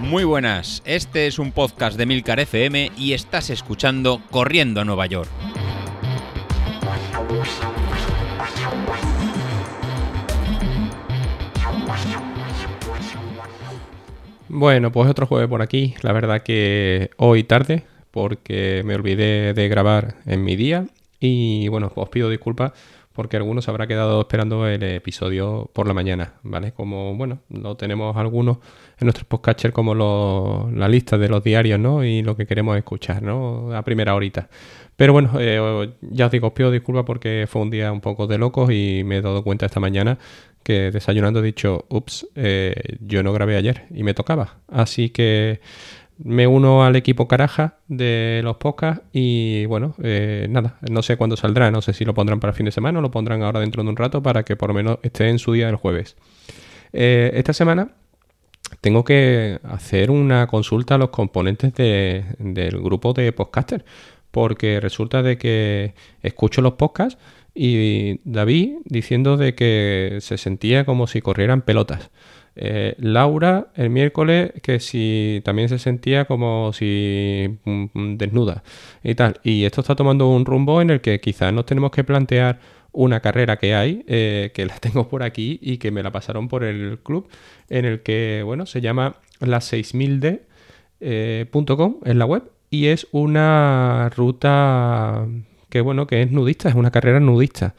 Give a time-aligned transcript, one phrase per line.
[0.00, 5.06] Muy buenas, este es un podcast de Milcar FM y estás escuchando Corriendo a Nueva
[5.06, 5.28] York.
[14.48, 15.94] Bueno, pues otro jueves por aquí.
[16.02, 20.86] La verdad que hoy tarde, porque me olvidé de grabar en mi día.
[21.20, 22.72] Y bueno, os pido disculpas
[23.18, 26.70] porque algunos habrá quedado esperando el episodio por la mañana, ¿vale?
[26.70, 28.58] Como, bueno, lo tenemos algunos
[28.96, 32.04] en nuestros podcasters como la lista de los diarios, ¿no?
[32.04, 33.74] Y lo que queremos escuchar, ¿no?
[33.74, 34.48] A primera horita.
[34.94, 38.28] Pero bueno, eh, ya os digo, os pido disculpas porque fue un día un poco
[38.28, 40.16] de locos y me he dado cuenta esta mañana
[40.62, 44.58] que desayunando he dicho, ups, eh, yo no grabé ayer y me tocaba.
[44.68, 45.60] Así que
[46.18, 51.36] me uno al equipo Caraja de los podcasts y bueno, eh, nada, no sé cuándo
[51.36, 53.82] saldrá, no sé si lo pondrán para fin de semana o lo pondrán ahora dentro
[53.82, 56.16] de un rato para que por lo menos esté en su día el jueves.
[56.92, 57.92] Eh, esta semana
[58.80, 63.84] tengo que hacer una consulta a los componentes del grupo de podcasters
[64.30, 67.18] porque resulta de que escucho los podcasts
[67.54, 72.10] y David diciendo de que se sentía como si corrieran pelotas.
[72.60, 78.64] Eh, Laura el miércoles que si también se sentía como si mm, mm, desnuda
[79.04, 79.38] y tal.
[79.44, 82.58] Y esto está tomando un rumbo en el que quizás nos tenemos que plantear
[82.90, 86.48] una carrera que hay, eh, que la tengo por aquí y que me la pasaron
[86.48, 87.28] por el club,
[87.68, 90.40] en el que, bueno, se llama la 6000d.com
[91.00, 91.46] eh,
[92.10, 95.26] en la web y es una ruta
[95.70, 97.74] que, bueno, que es nudista, es una carrera nudista.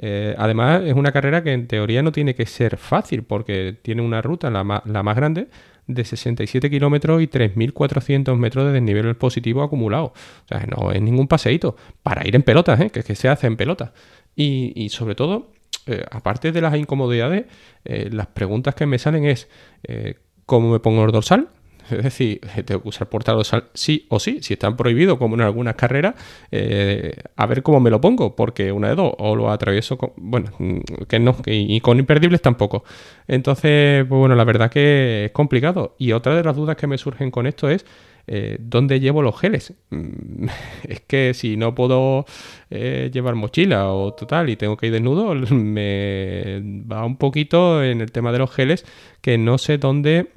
[0.00, 4.02] Eh, además, es una carrera que en teoría no tiene que ser fácil porque tiene
[4.02, 5.48] una ruta, la más, grande,
[5.86, 10.12] de 67 kilómetros y 3.400 metros de desnivel positivo acumulado.
[10.44, 12.90] O sea, no es ningún paseíto para ir en pelotas, ¿eh?
[12.90, 13.90] que es que se hace en pelotas.
[14.36, 15.50] Y, sobre todo,
[15.86, 17.46] eh, aparte de las incomodidades,
[17.84, 19.48] las preguntas que me salen es,
[20.46, 21.48] ¿cómo me pongo el dorsal?
[21.98, 23.42] Es decir, tengo que usar portal
[23.74, 24.38] sí o sí.
[24.42, 26.14] Si están prohibidos, como en algunas carreras,
[26.50, 30.12] eh, a ver cómo me lo pongo, porque una de dos, o lo atravieso con.
[30.16, 30.50] Bueno,
[31.08, 32.84] que no, y con imperdibles tampoco.
[33.26, 35.94] Entonces, pues bueno, la verdad que es complicado.
[35.98, 37.84] Y otra de las dudas que me surgen con esto es.
[38.30, 39.72] Eh, ¿Dónde llevo los geles?
[39.88, 40.48] Mm,
[40.88, 42.26] es que si no puedo
[42.70, 46.60] eh, llevar mochila o total y tengo que ir desnudo, me
[46.90, 48.84] va un poquito en el tema de los geles
[49.22, 50.28] que no sé dónde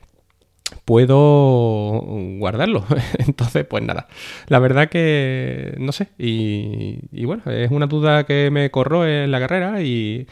[0.85, 2.01] puedo
[2.39, 2.85] guardarlo.
[3.19, 4.07] Entonces, pues nada,
[4.47, 6.09] la verdad que no sé.
[6.17, 10.27] Y, bueno, es una duda que me corro en la carrera y,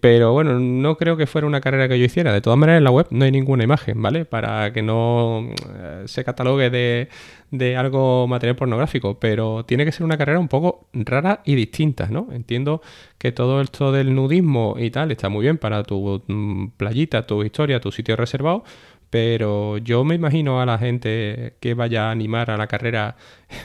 [0.00, 2.32] pero bueno, no creo que fuera una carrera que yo hiciera.
[2.32, 4.24] De todas maneras, en la web no hay ninguna imagen, ¿vale?
[4.24, 7.08] Para que no eh, se catalogue de,
[7.52, 12.08] de algo material pornográfico, pero tiene que ser una carrera un poco rara y distinta,
[12.10, 12.28] ¿no?
[12.32, 12.80] Entiendo
[13.18, 17.42] que todo esto del nudismo y tal está muy bien para tu mm, playita, tu
[17.44, 18.64] historia, tu sitio reservado,
[19.12, 23.14] pero yo me imagino a la gente que vaya a animar a la carrera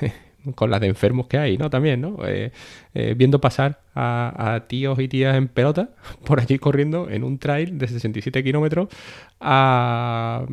[0.55, 1.69] con las de enfermos que hay, ¿no?
[1.69, 2.17] También, ¿no?
[2.27, 2.51] Eh,
[2.93, 5.91] eh, viendo pasar a, tíos y tías en pelota
[6.25, 8.89] por allí corriendo en un trail de 67 kilómetros
[9.39, 10.45] a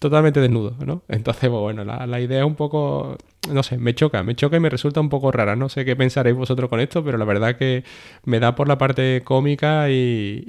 [0.00, 1.02] totalmente desnudo, ¿no?
[1.08, 3.16] Entonces, pues, bueno, la, idea es un poco,
[3.52, 5.56] no sé, me choca, me choca y me resulta un poco rara.
[5.56, 7.84] No sé qué pensaréis vosotros con esto, pero la verdad que
[8.24, 10.44] me da por la parte cómica y,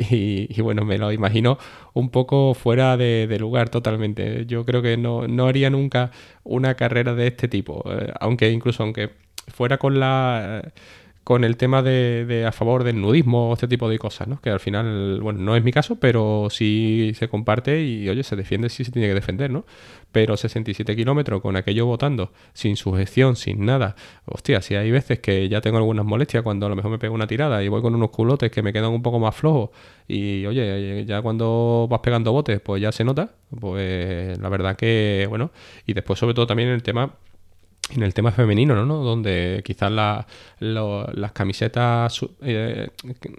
[0.61, 1.57] bueno, me lo imagino
[1.93, 4.45] un poco fuera de, lugar totalmente.
[4.45, 6.11] Yo creo que no, no, haría nunca
[6.43, 9.11] una carrera de este tipo, eh, aunque incluso aunque
[9.47, 10.71] fuera con la
[11.29, 14.41] con el tema de, a favor del nudismo, este tipo de cosas, ¿no?
[14.41, 18.35] Que al final, bueno, no es mi caso, pero sí se comparte y, oye, se
[18.35, 19.63] defiende si se tiene que defender, ¿no?
[20.11, 23.95] Pero 67 kilómetros con aquello votando, sin sujeción, sin nada.
[24.25, 27.13] Hostia, si hay veces que ya tengo algunas molestias cuando a lo mejor me pego
[27.13, 29.69] una tirada y voy con unos culotes que me quedan un poco más flojos
[30.07, 35.27] y, oye, ya cuando vas pegando botes, pues ya se nota, pues la verdad que,
[35.29, 35.51] bueno,
[35.85, 37.13] y después sobre todo también el tema
[37.91, 39.03] en el tema femenino, ¿no?
[39.03, 42.89] Donde quizás las camisetas eh,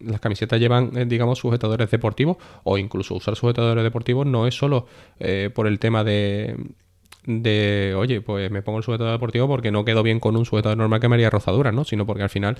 [0.02, 4.86] las camisetas llevan, eh, digamos, sujetadores deportivos o incluso usar sujetadores deportivos no es solo
[5.18, 6.56] eh, por el tema de,
[7.42, 10.76] de, oye, pues me pongo el sujetador deportivo porque no quedo bien con un sujetador
[10.76, 11.84] normal que me haría rozaduras, ¿no?
[11.84, 12.58] Sino porque al final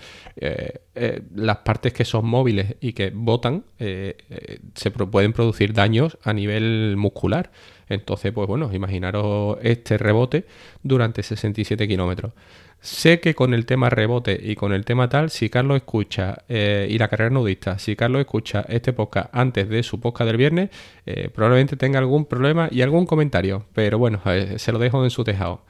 [1.35, 7.51] las partes que son móviles y que botan se pueden producir daños a nivel muscular.
[7.89, 10.47] Entonces, pues bueno, imaginaros este rebote
[10.83, 12.33] durante 67 kilómetros.
[12.81, 16.89] Sé que con el tema rebote y con el tema tal, si Carlos escucha, eh,
[16.91, 20.71] y la carrera nudista, si Carlos escucha este podcast antes de su podcast del viernes,
[21.05, 23.67] eh, probablemente tenga algún problema y algún comentario.
[23.75, 24.23] Pero bueno,
[24.57, 25.61] se lo dejo en su tejado.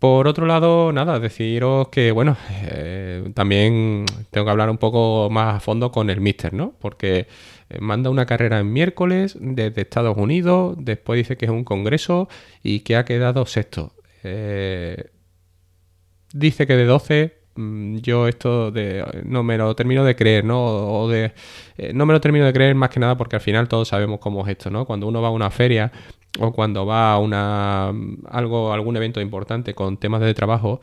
[0.00, 5.54] Por otro lado, nada, deciros que, bueno, eh, también tengo que hablar un poco más
[5.56, 6.74] a fondo con el Mister, ¿no?
[6.80, 7.28] Porque
[7.78, 12.28] manda una carrera en miércoles desde Estados Unidos, después dice que es un congreso
[12.62, 13.92] y que ha quedado sexto.
[16.34, 20.62] Dice que de 12, mm, yo esto de, no me lo termino de creer, ¿no?
[20.62, 21.32] O de,
[21.94, 24.42] no me lo termino de creer más que nada porque al final todos sabemos cómo
[24.42, 24.84] es esto, ¿no?
[24.84, 25.92] Cuando uno va a una feria
[26.40, 27.92] o cuando va a una,
[28.28, 30.80] algo, algún evento importante con temas de trabajo,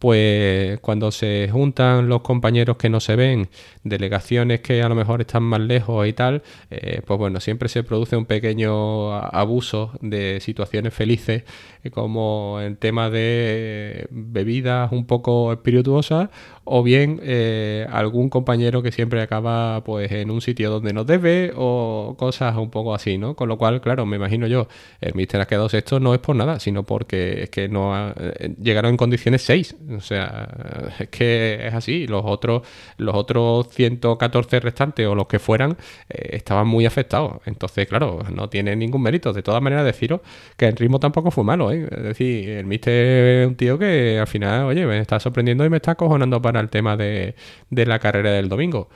[0.00, 3.50] pues cuando se juntan los compañeros que no se ven,
[3.84, 7.84] delegaciones que a lo mejor están más lejos y tal, eh, pues bueno, siempre se
[7.84, 11.44] produce un pequeño abuso de situaciones felices,
[11.84, 16.30] eh, como el tema de bebidas un poco espirituosas
[16.72, 21.52] o bien eh, algún compañero que siempre acaba pues en un sitio donde no debe
[21.56, 23.34] o cosas un poco así, ¿no?
[23.34, 24.68] Con lo cual, claro, me imagino yo,
[25.00, 28.54] el Mister ha quedado sexto no es por nada, sino porque es que no eh,
[28.62, 32.62] llegaron en condiciones 6, o sea, es que es así, los otros
[32.98, 35.76] los otros 114 restantes o los que fueran
[36.08, 40.20] eh, estaban muy afectados, entonces, claro, no tiene ningún mérito, de todas maneras deciros
[40.56, 41.88] que el ritmo tampoco fue malo, ¿eh?
[41.90, 42.94] Es decir, el Mister
[43.42, 46.59] es un tío que al final, oye, me está sorprendiendo y me está acojonando para
[46.60, 47.34] el tema de,
[47.70, 48.88] la carrera del domingo.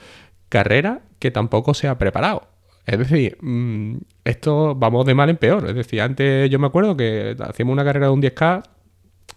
[0.49, 2.49] Carrera que tampoco se ha preparado.
[2.87, 5.69] Es decir, mm, esto vamos de mal en peor.
[5.69, 8.63] Es decir, antes yo me acuerdo que hacíamos una carrera de un 10K,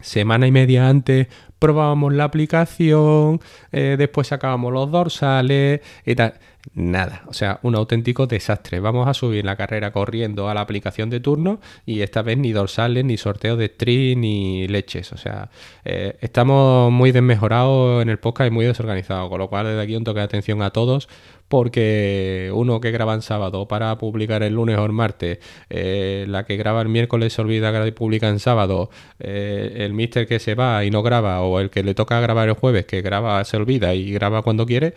[0.02, 1.28] semana y media antes
[1.60, 6.36] probábamos la aplicación, eh, después sacábamos los dorsales y tal.
[6.74, 8.80] Nada, o sea, un auténtico desastre.
[8.80, 12.52] Vamos a subir la carrera corriendo a la aplicación de turno y esta vez ni
[12.52, 15.14] dorsales, ni sorteo de stream, ni leches.
[15.14, 15.50] O sea,
[15.86, 19.96] eh, estamos muy desmejorados en el podcast y muy desorganizados, con lo cual desde aquí
[19.96, 21.08] un toque de atención a todos
[21.48, 25.40] porque uno que graba en sábado para publicar el lunes o el martes,
[25.70, 28.90] eh, la que graba el miércoles se olvida que publica en sábado,
[29.20, 32.86] el mister que se va y no graba, el que le toca grabar el jueves
[32.86, 34.94] que graba se olvida y graba cuando quiere,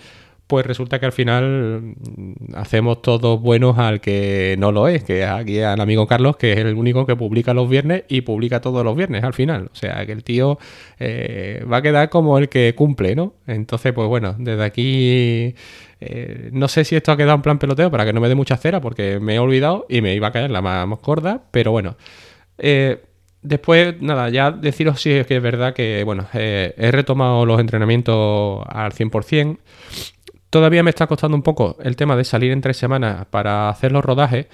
[0.51, 5.23] pues resulta que al final mm, hacemos todos buenos al que no lo es, que
[5.23, 8.61] es aquí al amigo Carlos, que es el único que publica los viernes y publica
[8.61, 9.71] todos los viernes al final.
[9.73, 10.59] O sea, que el tío
[10.99, 13.35] eh, va a quedar como el que cumple, ¿no?
[13.47, 15.55] Entonces, pues bueno, desde aquí...
[16.03, 18.35] Eh, no sé si esto ha quedado en plan peloteo para que no me dé
[18.35, 21.71] mucha cera porque me he olvidado y me iba a caer la más gorda, pero
[21.73, 21.97] bueno.
[22.59, 23.01] Eh,
[23.43, 28.63] después, nada, ya deciros si es que es verdad que, bueno, he retomado los entrenamientos
[28.69, 29.59] al 100%.
[30.51, 33.93] Todavía me está costando un poco el tema de salir en tres semanas para hacer
[33.93, 34.47] los rodajes,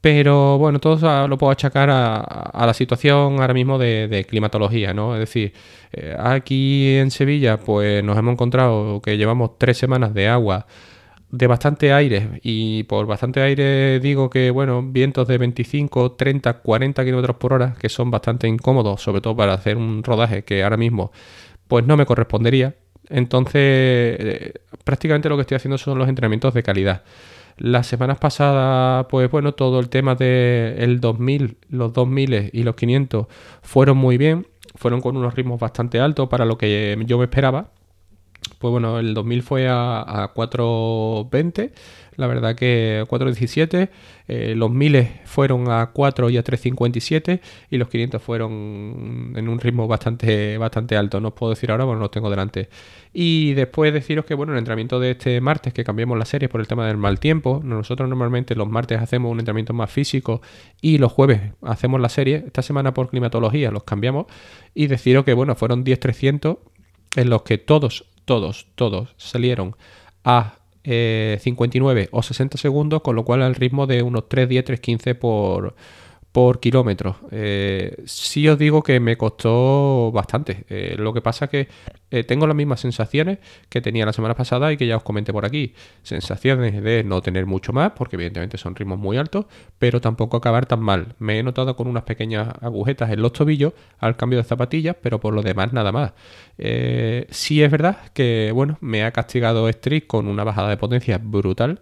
[0.00, 5.14] pero bueno, todo lo puedo achacar a, la situación ahora mismo de, climatología, ¿no?
[5.14, 5.52] Es decir,
[5.92, 10.66] eh, aquí en Sevilla, pues nos hemos encontrado que llevamos tres semanas de agua
[11.30, 17.04] de bastante aire y por bastante aire digo que bueno vientos de 25 30 40
[17.04, 20.76] kilómetros por hora que son bastante incómodos sobre todo para hacer un rodaje que ahora
[20.76, 21.10] mismo
[21.68, 22.76] pues no me correspondería
[23.08, 24.52] entonces, eh,
[24.84, 27.02] prácticamente lo que estoy haciendo son los entrenamientos de calidad.
[27.56, 33.26] Las semanas pasadas, pues bueno, todo el tema del 2000, los 2000 y los 500
[33.62, 37.70] fueron muy bien, fueron con unos ritmos bastante altos para lo que yo me esperaba.
[38.58, 41.72] Pues bueno, el 2000 fue a, a 420
[42.16, 43.90] la verdad que 4.17,
[44.28, 49.60] eh, los miles fueron a 4 y a 3.57 y los 500 fueron en un
[49.60, 51.20] ritmo bastante, bastante alto.
[51.20, 52.68] No os puedo decir ahora porque no los tengo delante.
[53.12, 56.60] Y después deciros que bueno, el entrenamiento de este martes, que cambiamos la serie por
[56.60, 60.40] el tema del mal tiempo, nosotros normalmente los martes hacemos un entrenamiento más físico
[60.80, 62.44] y los jueves hacemos la serie.
[62.46, 64.26] Esta semana por climatología los cambiamos
[64.74, 66.58] y deciros que bueno, fueron 10.300
[67.16, 69.74] en los que todos, todos, todos salieron
[70.24, 75.18] a 59 eh, o 60 segundos, con lo cual al ritmo de unos 3.10, 3.15
[75.18, 75.74] por,
[76.36, 77.16] por kilómetro.
[77.30, 80.66] Eh, sí os digo que me costó bastante.
[80.68, 81.68] Eh, lo que pasa es que
[82.10, 83.38] eh, tengo las mismas sensaciones
[83.70, 85.72] que tenía la semana pasada y que ya os comenté por aquí.
[86.02, 89.46] Sensaciones de no tener mucho más, porque evidentemente son ritmos muy altos,
[89.78, 91.14] pero tampoco acabar tan mal.
[91.18, 95.18] Me he notado con unas pequeñas agujetas en los tobillos al cambio de zapatillas, pero
[95.18, 96.12] por lo demás nada más.
[97.30, 101.80] sí es verdad que, bueno, me ha castigado Strict con una bajada de potencia brutal.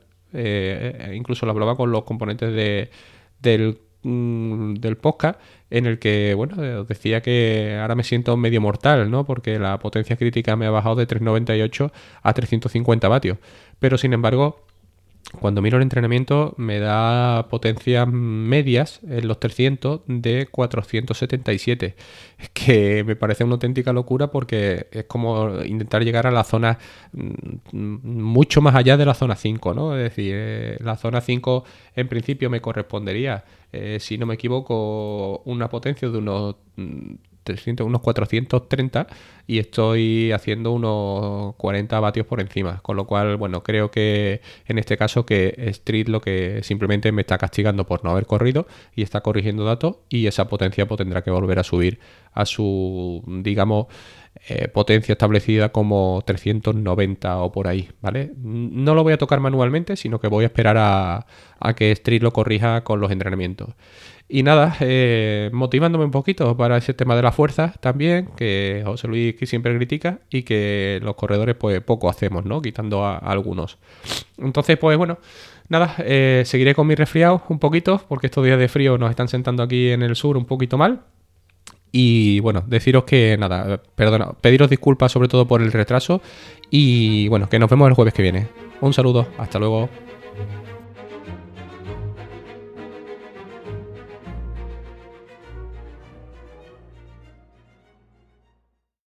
[1.12, 2.90] incluso lo hablaba con los componentes de,
[3.40, 9.10] del Mm, del podcast en el que, bueno, decía que ahora me siento medio mortal,
[9.10, 9.24] ¿no?
[9.24, 11.90] Porque la potencia crítica me ha bajado de 398
[12.22, 13.38] a 350 vatios.
[13.78, 14.63] Pero sin embargo,
[15.40, 21.96] cuando miro el entrenamiento me da potencias medias en los 300 de 477.
[22.38, 26.78] Es que me parece una auténtica locura porque es como intentar llegar a la zona
[27.12, 29.96] mm, mucho más allá de la zona 5, ¿no?
[29.96, 31.64] Es decir, eh, la zona 5
[31.96, 36.56] en principio me correspondería, eh, si no me equivoco, una potencia de unos
[37.44, 39.06] 300, unos 430
[39.46, 42.80] y estoy haciendo unos 40 vatios por encima.
[42.82, 47.22] Con lo cual, bueno, creo que en este caso que Street lo que simplemente me
[47.22, 51.22] está castigando por no haber corrido y está corrigiendo datos y esa potencia pues, tendrá
[51.22, 52.00] que volver a subir
[52.32, 53.86] a su, digamos,
[54.46, 58.32] eh, potencia establecida como 390 o por ahí, ¿vale?
[58.36, 61.26] No lo voy a tocar manualmente, sino que voy a esperar a,
[61.76, 63.70] que Street lo corrija con los entrenamientos.
[64.28, 69.06] Y nada, eh, motivándome un poquito para ese tema de la fuerza también, que José
[69.06, 72.60] Luis siempre critica y que los corredores pues poco hacemos, ¿no?
[72.60, 73.78] Quitando a, algunos.
[74.36, 75.18] Entonces, pues bueno,
[75.68, 79.28] nada, eh, seguiré con mi resfriado un poquito, porque estos días de frío nos están
[79.28, 81.04] sentando aquí en el sur un poquito mal.
[81.96, 86.20] Y bueno, deciros que nada, perdona, pediros disculpas sobre todo por el retraso
[86.68, 88.48] y bueno, que nos vemos el jueves que viene.
[88.80, 89.88] Un saludo, hasta luego.